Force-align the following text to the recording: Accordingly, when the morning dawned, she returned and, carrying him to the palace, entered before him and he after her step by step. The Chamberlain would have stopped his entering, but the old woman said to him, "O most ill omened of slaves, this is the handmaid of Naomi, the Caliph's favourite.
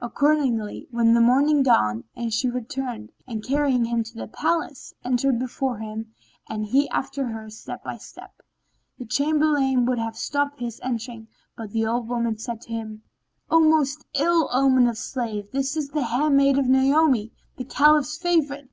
Accordingly, 0.00 0.88
when 0.90 1.12
the 1.12 1.20
morning 1.20 1.62
dawned, 1.62 2.04
she 2.30 2.48
returned 2.48 3.12
and, 3.26 3.44
carrying 3.44 3.84
him 3.84 4.02
to 4.02 4.14
the 4.16 4.26
palace, 4.26 4.94
entered 5.04 5.38
before 5.38 5.76
him 5.76 6.14
and 6.48 6.64
he 6.64 6.88
after 6.88 7.26
her 7.26 7.50
step 7.50 7.84
by 7.84 7.98
step. 7.98 8.40
The 8.98 9.04
Chamberlain 9.04 9.84
would 9.84 9.98
have 9.98 10.16
stopped 10.16 10.60
his 10.60 10.80
entering, 10.82 11.28
but 11.54 11.72
the 11.72 11.84
old 11.86 12.08
woman 12.08 12.38
said 12.38 12.62
to 12.62 12.70
him, 12.72 13.02
"O 13.50 13.60
most 13.60 14.06
ill 14.14 14.48
omened 14.54 14.88
of 14.88 14.96
slaves, 14.96 15.50
this 15.52 15.76
is 15.76 15.90
the 15.90 16.04
handmaid 16.04 16.56
of 16.58 16.66
Naomi, 16.70 17.34
the 17.58 17.64
Caliph's 17.64 18.16
favourite. 18.16 18.70